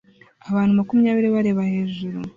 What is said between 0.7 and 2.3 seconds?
Makumyabiri bareba hejuru